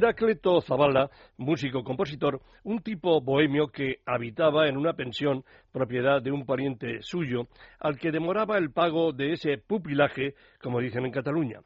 Heráclito 0.03 0.59
Zavala, 0.59 1.09
músico-compositor, 1.37 2.41
un 2.65 2.81
tipo 2.81 3.21
bohemio 3.21 3.69
que 3.69 3.99
habitaba 4.05 4.67
en 4.67 4.75
una 4.75 4.91
pensión 4.91 5.45
propiedad 5.71 6.21
de 6.21 6.29
un 6.29 6.45
pariente 6.45 6.97
suyo, 6.99 7.47
al 7.79 7.97
que 7.97 8.11
demoraba 8.11 8.57
el 8.57 8.71
pago 8.71 9.13
de 9.13 9.31
ese 9.31 9.57
pupilaje, 9.59 10.35
como 10.61 10.81
dicen 10.81 11.05
en 11.05 11.13
Cataluña. 11.13 11.61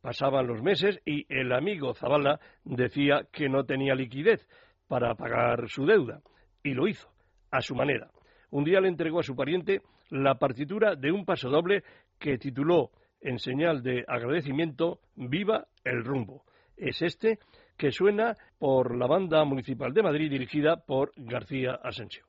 Pasaban 0.00 0.46
los 0.46 0.62
meses 0.62 1.00
y 1.04 1.26
el 1.28 1.52
amigo 1.52 1.92
Zavala 1.94 2.38
decía 2.62 3.26
que 3.32 3.48
no 3.48 3.64
tenía 3.64 3.96
liquidez 3.96 4.46
para 4.86 5.16
pagar 5.16 5.68
su 5.68 5.84
deuda, 5.84 6.20
y 6.62 6.74
lo 6.74 6.86
hizo, 6.86 7.08
a 7.50 7.60
su 7.60 7.74
manera. 7.74 8.08
Un 8.52 8.62
día 8.62 8.80
le 8.80 8.86
entregó 8.86 9.18
a 9.18 9.24
su 9.24 9.34
pariente 9.34 9.82
la 10.10 10.36
partitura 10.36 10.94
de 10.94 11.10
un 11.10 11.24
pasodoble 11.24 11.82
que 12.20 12.38
tituló, 12.38 12.92
en 13.20 13.40
señal 13.40 13.82
de 13.82 14.04
agradecimiento, 14.06 15.00
Viva 15.16 15.66
el 15.82 16.04
rumbo. 16.04 16.44
Es 16.76 17.02
este 17.02 17.38
que 17.80 17.92
suena 17.92 18.36
por 18.58 18.94
la 18.94 19.06
banda 19.06 19.42
municipal 19.46 19.94
de 19.94 20.02
Madrid 20.02 20.30
dirigida 20.30 20.76
por 20.76 21.12
García 21.16 21.80
Asensio. 21.82 22.24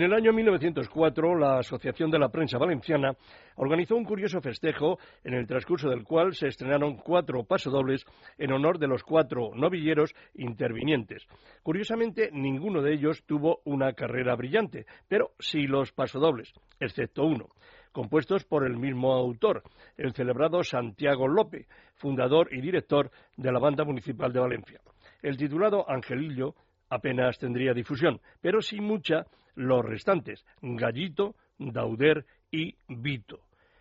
En 0.00 0.06
el 0.06 0.14
año 0.14 0.32
1904, 0.32 1.38
la 1.38 1.58
Asociación 1.58 2.10
de 2.10 2.18
la 2.18 2.30
Prensa 2.30 2.56
Valenciana 2.56 3.12
organizó 3.56 3.96
un 3.96 4.06
curioso 4.06 4.40
festejo 4.40 4.98
en 5.22 5.34
el 5.34 5.46
transcurso 5.46 5.90
del 5.90 6.04
cual 6.04 6.34
se 6.34 6.46
estrenaron 6.46 6.96
cuatro 6.96 7.44
pasodobles 7.44 8.06
en 8.38 8.50
honor 8.50 8.78
de 8.78 8.86
los 8.86 9.02
cuatro 9.02 9.50
novilleros 9.54 10.14
intervinientes. 10.36 11.26
Curiosamente, 11.62 12.30
ninguno 12.32 12.80
de 12.80 12.94
ellos 12.94 13.24
tuvo 13.26 13.60
una 13.66 13.92
carrera 13.92 14.34
brillante, 14.36 14.86
pero 15.06 15.32
sí 15.38 15.66
los 15.66 15.92
pasodobles, 15.92 16.50
excepto 16.80 17.26
uno 17.26 17.50
compuestos 17.92 18.44
por 18.44 18.64
el 18.64 18.76
mismo 18.76 19.12
autor, 19.12 19.64
el 19.98 20.14
celebrado 20.14 20.62
Santiago 20.62 21.26
López, 21.26 21.66
fundador 21.96 22.48
y 22.52 22.60
director 22.60 23.10
de 23.36 23.50
la 23.50 23.58
Banda 23.58 23.84
Municipal 23.84 24.32
de 24.32 24.38
Valencia. 24.38 24.80
El 25.22 25.36
titulado 25.36 25.84
Angelillo 25.90 26.54
apenas 26.90 27.38
tendría 27.38 27.72
difusión, 27.72 28.20
pero 28.40 28.60
sí 28.60 28.80
mucha 28.80 29.26
los 29.54 29.84
restantes, 29.84 30.44
Gallito, 30.60 31.34
Dauder 31.58 32.26
y 32.50 32.74
Vito. 32.88 33.40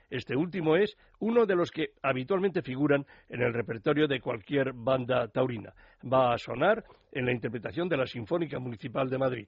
Este 0.10 0.36
último 0.36 0.76
es 0.76 0.98
uno 1.20 1.46
de 1.46 1.56
los 1.56 1.70
que 1.70 1.92
habitualmente 2.02 2.62
figuran 2.62 3.06
en 3.28 3.42
el 3.42 3.54
repertorio 3.54 4.08
de 4.08 4.20
cualquier 4.20 4.74
banda 4.74 5.28
taurina. 5.28 5.74
Va 6.12 6.34
a 6.34 6.38
sonar 6.38 6.84
en 7.12 7.26
la 7.26 7.32
interpretación 7.32 7.88
de 7.90 7.98
la 7.98 8.08
Sinfónica 8.08 8.58
Municipal 8.58 9.10
de 9.10 9.18
Madrid. 9.18 9.48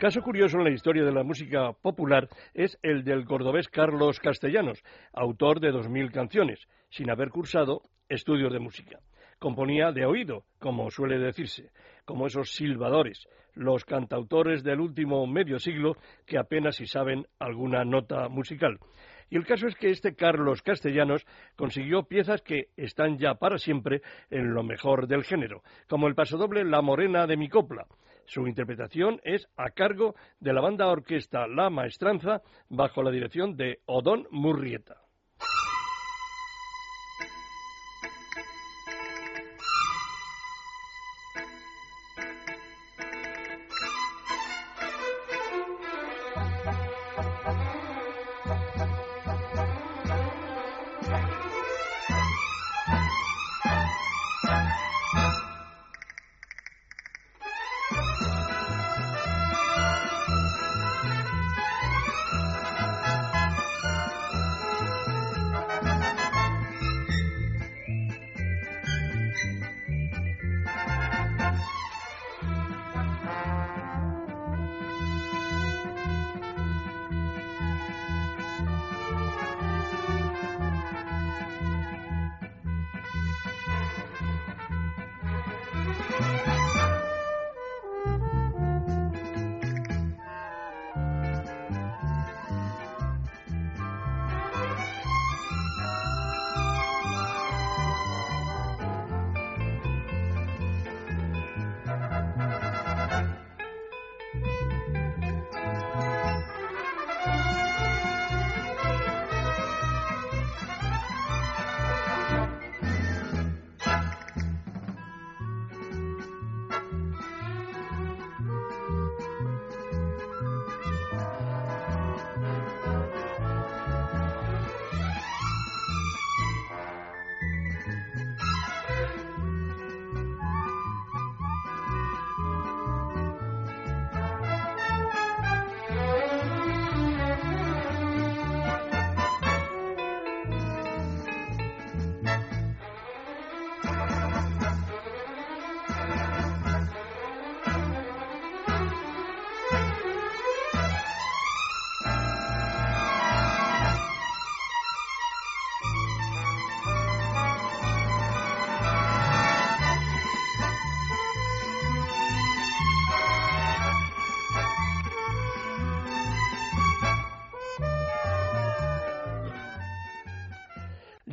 Caso 0.00 0.22
curioso 0.22 0.56
en 0.56 0.64
la 0.64 0.70
historia 0.70 1.04
de 1.04 1.12
la 1.12 1.22
música 1.22 1.74
popular 1.74 2.26
es 2.54 2.78
el 2.82 3.04
del 3.04 3.26
cordobés 3.26 3.68
Carlos 3.68 4.18
Castellanos, 4.18 4.82
autor 5.12 5.60
de 5.60 5.72
dos 5.72 5.90
mil 5.90 6.10
canciones, 6.10 6.66
sin 6.88 7.10
haber 7.10 7.28
cursado 7.28 7.82
estudios 8.08 8.50
de 8.50 8.60
música. 8.60 8.98
Componía 9.38 9.92
de 9.92 10.06
oído, 10.06 10.44
como 10.58 10.90
suele 10.90 11.18
decirse, 11.18 11.68
como 12.06 12.26
esos 12.26 12.52
silbadores, 12.52 13.28
los 13.52 13.84
cantautores 13.84 14.62
del 14.62 14.80
último 14.80 15.26
medio 15.26 15.58
siglo 15.58 15.98
que 16.24 16.38
apenas 16.38 16.76
si 16.76 16.86
saben 16.86 17.26
alguna 17.38 17.84
nota 17.84 18.30
musical. 18.30 18.78
Y 19.28 19.36
el 19.36 19.44
caso 19.44 19.66
es 19.66 19.74
que 19.74 19.90
este 19.90 20.14
Carlos 20.14 20.62
Castellanos 20.62 21.26
consiguió 21.56 22.04
piezas 22.04 22.40
que 22.40 22.68
están 22.78 23.18
ya 23.18 23.34
para 23.34 23.58
siempre 23.58 24.00
en 24.30 24.54
lo 24.54 24.62
mejor 24.62 25.08
del 25.08 25.24
género, 25.24 25.62
como 25.90 26.08
el 26.08 26.14
pasodoble 26.14 26.64
La 26.64 26.80
Morena 26.80 27.26
de 27.26 27.36
mi 27.36 27.50
copla, 27.50 27.86
su 28.30 28.46
interpretación 28.46 29.20
es 29.24 29.48
a 29.56 29.70
cargo 29.70 30.14
de 30.38 30.52
la 30.52 30.60
banda 30.60 30.86
orquesta 30.86 31.48
La 31.48 31.68
Maestranza 31.68 32.42
bajo 32.68 33.02
la 33.02 33.10
dirección 33.10 33.56
de 33.56 33.80
Odón 33.86 34.28
Murrieta. 34.30 34.98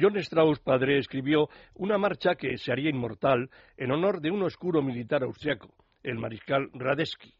John 0.07 0.15
Strauss, 0.19 0.61
padre, 0.61 0.99
escribió 0.99 1.49
una 1.75 1.97
marcha 1.97 2.35
que 2.35 2.57
se 2.57 2.71
haría 2.71 2.89
inmortal 2.89 3.49
en 3.75 3.91
honor 3.91 4.21
de 4.21 4.31
un 4.31 4.41
oscuro 4.41 4.81
militar 4.81 5.21
austriaco, 5.21 5.73
el 6.01 6.17
mariscal 6.17 6.69
Radetzky. 6.73 7.33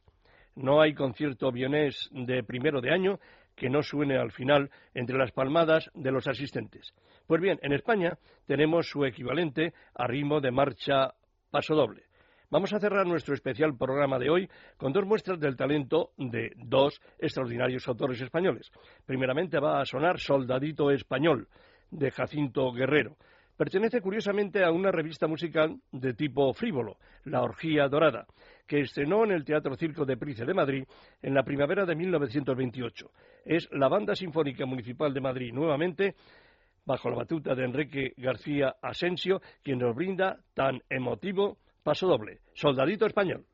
No 0.55 0.82
hay 0.82 0.93
concierto 0.93 1.49
vienés 1.49 2.09
de 2.11 2.43
primero 2.43 2.82
de 2.82 2.91
año 2.91 3.20
que 3.55 3.70
no 3.70 3.82
suene 3.84 4.18
al 4.18 4.34
final 4.34 4.70
entre 4.93 5.18
las 5.18 5.32
palmadas 5.32 5.89
de 5.93 6.11
los 6.11 6.28
asistentes. 6.28 6.93
Pues 7.26 7.39
bien, 7.39 7.57
en 7.61 7.72
España 7.72 8.18
tenemos 8.45 8.89
su 8.89 9.05
equivalente 9.05 9.74
a 9.95 10.05
ritmo 10.05 10.41
de 10.41 10.51
marcha 10.51 11.13
pasodoble. 11.49 12.03
Vamos 12.49 12.74
a 12.74 12.80
cerrar 12.80 13.07
nuestro 13.07 13.34
especial 13.34 13.78
programa 13.78 14.20
de 14.20 14.30
hoy 14.30 14.49
con 14.76 14.91
dos 14.91 15.05
muestras 15.05 15.39
del 15.39 15.55
talento 15.55 16.11
de 16.18 16.51
dos 16.57 16.99
extraordinarios 17.18 17.88
autores 17.88 18.20
españoles. 18.20 18.70
Primeramente 19.05 19.57
va 19.57 19.80
a 19.80 19.86
sonar 19.86 20.20
Soldadito 20.20 20.91
Español, 20.91 21.47
de 21.92 22.12
Jacinto 22.12 22.72
Guerrero. 22.72 23.16
Pertenece 23.56 24.02
curiosamente 24.02 24.64
a 24.64 24.72
una 24.72 24.92
revista 24.92 25.28
musical 25.28 25.80
de 25.92 26.14
tipo 26.14 26.54
frívolo, 26.54 26.98
La 27.26 27.42
Orgía 27.42 27.88
Dorada, 27.88 28.28
que 28.68 28.82
estrenó 28.82 29.24
en 29.24 29.32
el 29.32 29.44
Teatro 29.44 29.76
Circo 29.76 30.06
de 30.06 30.18
Price 30.18 30.46
de 30.46 30.54
Madrid 30.54 30.84
en 31.22 31.34
la 31.34 31.44
primavera 31.44 31.86
de 31.86 31.96
1928. 31.96 33.12
Es 33.46 33.68
la 33.72 33.88
Banda 33.88 34.16
Sinfónica 34.16 34.66
Municipal 34.66 35.14
de 35.14 35.22
Madrid, 35.22 35.54
nuevamente 35.54 36.16
bajo 36.86 37.10
la 37.10 37.18
batuta 37.18 37.56
de 37.56 37.66
Enrique 37.66 38.14
García 38.18 38.76
Asensio, 38.82 39.42
quien 39.64 39.80
nos 39.80 39.96
brinda 39.96 40.38
tan 40.54 40.82
emotivo 40.90 41.58
Paso 41.88 42.06
doble. 42.06 42.42
Soldadito 42.54 43.06
español. 43.06 43.46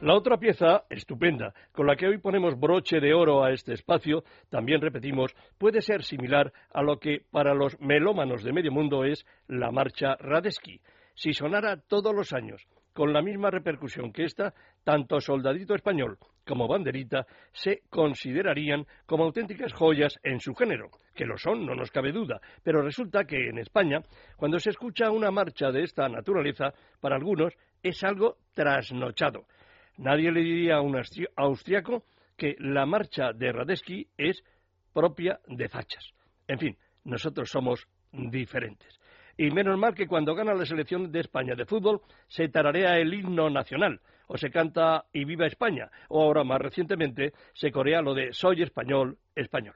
La 0.00 0.14
otra 0.14 0.36
pieza, 0.36 0.84
estupenda, 0.90 1.52
con 1.72 1.88
la 1.88 1.96
que 1.96 2.06
hoy 2.06 2.18
ponemos 2.18 2.56
broche 2.56 3.00
de 3.00 3.12
oro 3.12 3.42
a 3.42 3.50
este 3.50 3.72
espacio, 3.72 4.22
también 4.48 4.80
repetimos, 4.80 5.34
puede 5.58 5.82
ser 5.82 6.04
similar 6.04 6.52
a 6.72 6.82
lo 6.82 7.00
que 7.00 7.22
para 7.32 7.52
los 7.52 7.80
melómanos 7.80 8.44
de 8.44 8.52
medio 8.52 8.70
mundo 8.70 9.02
es 9.02 9.26
la 9.48 9.72
marcha 9.72 10.14
Radetzky. 10.20 10.80
Si 11.16 11.32
sonara 11.32 11.80
todos 11.80 12.14
los 12.14 12.32
años 12.32 12.64
con 12.92 13.12
la 13.12 13.22
misma 13.22 13.50
repercusión 13.50 14.12
que 14.12 14.22
esta, 14.22 14.54
tanto 14.84 15.20
Soldadito 15.20 15.74
Español 15.74 16.16
como 16.46 16.68
Banderita 16.68 17.26
se 17.52 17.82
considerarían 17.90 18.86
como 19.04 19.24
auténticas 19.24 19.72
joyas 19.72 20.16
en 20.22 20.38
su 20.38 20.54
género, 20.54 20.90
que 21.12 21.26
lo 21.26 21.36
son, 21.36 21.66
no 21.66 21.74
nos 21.74 21.90
cabe 21.90 22.12
duda, 22.12 22.40
pero 22.62 22.82
resulta 22.82 23.24
que 23.24 23.48
en 23.48 23.58
España, 23.58 24.00
cuando 24.36 24.60
se 24.60 24.70
escucha 24.70 25.10
una 25.10 25.32
marcha 25.32 25.72
de 25.72 25.82
esta 25.82 26.08
naturaleza, 26.08 26.72
para 27.00 27.16
algunos 27.16 27.52
es 27.82 28.02
algo 28.04 28.38
trasnochado 28.54 29.46
Nadie 29.98 30.30
le 30.30 30.40
diría 30.40 30.76
a 30.76 30.80
un 30.80 31.00
austriaco 31.36 32.04
que 32.36 32.54
la 32.60 32.86
marcha 32.86 33.32
de 33.32 33.52
Radetzky 33.52 34.06
es 34.16 34.42
propia 34.92 35.40
de 35.48 35.68
fachas. 35.68 36.12
En 36.46 36.58
fin, 36.58 36.76
nosotros 37.04 37.50
somos 37.50 37.86
diferentes. 38.12 38.98
Y 39.36 39.50
menos 39.50 39.76
mal 39.76 39.94
que 39.94 40.06
cuando 40.06 40.34
gana 40.34 40.54
la 40.54 40.64
selección 40.64 41.10
de 41.10 41.20
España 41.20 41.54
de 41.54 41.66
fútbol 41.66 42.00
se 42.28 42.48
tararea 42.48 42.98
el 42.98 43.12
himno 43.12 43.50
nacional, 43.50 44.00
o 44.28 44.36
se 44.36 44.50
canta 44.50 45.04
Y 45.12 45.24
viva 45.24 45.46
España, 45.46 45.90
o 46.08 46.22
ahora 46.22 46.44
más 46.44 46.60
recientemente 46.60 47.32
se 47.54 47.72
corea 47.72 48.00
lo 48.00 48.14
de 48.14 48.32
Soy 48.32 48.62
español, 48.62 49.18
español. 49.34 49.74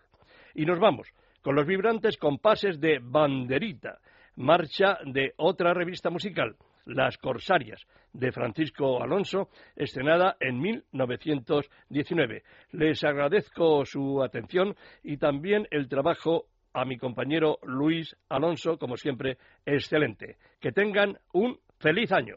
Y 0.54 0.66
nos 0.66 0.78
vamos 0.78 1.08
con 1.42 1.56
los 1.56 1.66
vibrantes 1.66 2.16
compases 2.16 2.80
de 2.80 3.00
Banderita, 3.02 3.98
marcha 4.36 4.98
de 5.04 5.34
otra 5.36 5.74
revista 5.74 6.10
musical, 6.10 6.56
las 6.84 7.18
Corsarias, 7.18 7.86
de 8.12 8.32
Francisco 8.32 9.02
Alonso, 9.02 9.48
estrenada 9.76 10.36
en 10.40 10.60
1919. 10.60 12.42
Les 12.72 13.02
agradezco 13.04 13.84
su 13.84 14.22
atención 14.22 14.76
y 15.02 15.16
también 15.16 15.66
el 15.70 15.88
trabajo 15.88 16.46
a 16.74 16.84
mi 16.84 16.98
compañero 16.98 17.58
Luis 17.62 18.16
Alonso, 18.28 18.78
como 18.78 18.96
siempre, 18.96 19.38
excelente. 19.64 20.36
Que 20.60 20.72
tengan 20.72 21.18
un 21.32 21.58
feliz 21.78 22.12
año. 22.12 22.36